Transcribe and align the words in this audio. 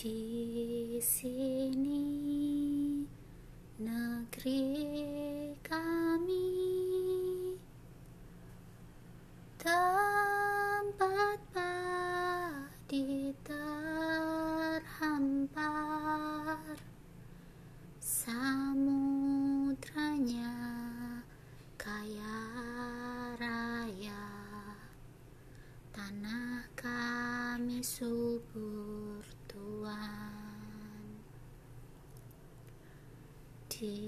Di 0.00 0.96
sini 0.96 2.00
negeri 3.76 4.72
kami. 5.60 6.48
Tempat 9.60 11.36
padi 11.52 13.28
terhampar 13.44 14.80
samudranya 18.00 19.04
kaya 21.76 22.40
raya. 23.36 24.24
Tanah 25.92 26.64
kami 26.72 27.84
subur 27.84 29.39
Tuhan. 29.50 31.10
Di 33.66 33.98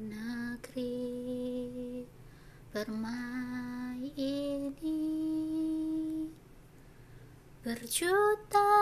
negeri 0.00 1.20
permai 2.72 4.08
ini 4.16 5.04
berjuta 7.60 8.72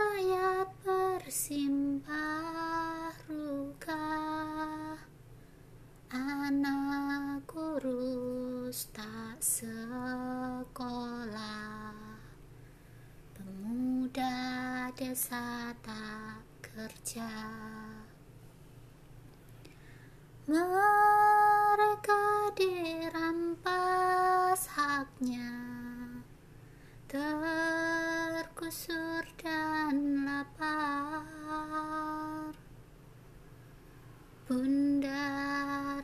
rakyat 0.00 0.72
bersimpah 0.88 2.08
ruka. 3.28 4.24
Anak 6.16 7.44
kurus 7.44 8.88
tak 8.96 9.36
sekolah 9.44 10.80
pemuda 13.36 14.49
desa 15.00 15.72
tak 15.80 16.44
kerja. 16.60 17.32
Mereka 20.44 22.52
dirampas 22.52 24.60
haknya 24.76 25.56
terkusur 27.08 29.24
dan 29.40 30.28
lapar. 30.28 31.24
Bunda 34.44 35.32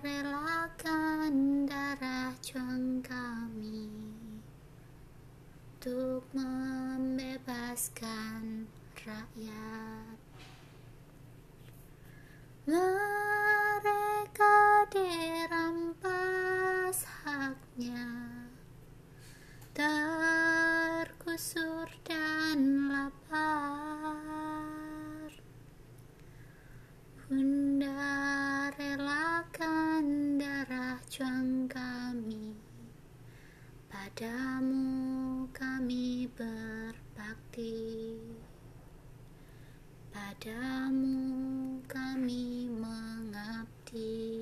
relakan 0.01 1.69
darah 1.69 2.33
juang 2.41 3.05
kami 3.05 3.93
Untuk 5.77 6.25
membebaskan 6.33 8.36
rakyat. 9.07 10.19
Mereka 12.67 12.91
dirampas 14.91 16.27
haknya 17.23 18.11
Terkusur 19.71 20.27
dan 22.03 22.91
lapar. 22.91 23.47
Bunda 27.31 28.71
relakan 28.75 30.39
darah 30.39 30.99
juang 31.11 31.67
kami 31.71 32.55
Padamu 33.91 35.47
kami 35.51 36.31
berbakti 36.39 37.75
Padamu 40.27 41.79
kami 41.87 42.67
mengabdi. 42.67 44.35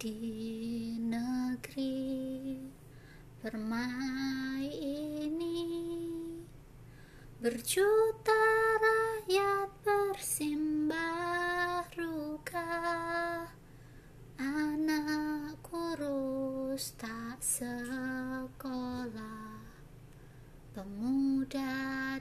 Di 0.00 0.16
negeri 0.96 2.56
permai 3.44 4.64
ini 4.80 5.68
Berjuta 7.36 8.48
rakyat 8.80 9.68
bersimbah 9.84 11.84
ruka. 11.92 12.80
Anak 14.40 15.60
kurus 15.60 16.96
tak 16.96 17.44
sekolah. 17.44 18.56
Pemuda 20.72 21.27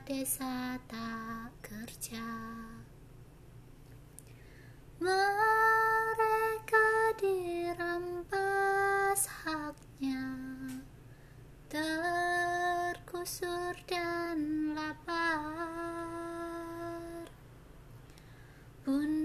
desa 0.08 0.80
tak 0.88 1.52
kerja. 1.60 2.24
Mereka 5.04 6.88
dirampas 7.20 9.28
haknya 9.44 10.32
Terkusur 11.68 13.76
dan 13.92 14.72
lapar. 14.80 15.36
Bunda 18.88 19.17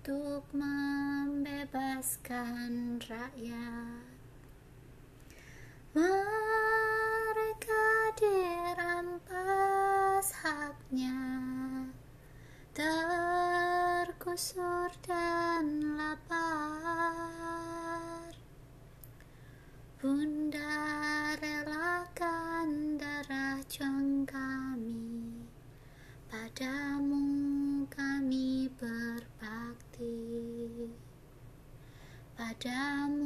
Untuk 0.00 0.48
membebaskan 0.56 3.04
rakyat. 3.04 4.08
Mereka 5.92 7.84
dirampas 8.16 10.24
haknya 10.40 11.20
Terkusur 12.72 14.88
dan 15.04 16.00
lapar. 16.00 17.60
Bunda 20.00 20.39
Padamu 32.60 33.19